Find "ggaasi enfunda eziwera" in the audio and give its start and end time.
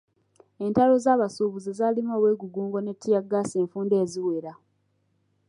3.27-4.53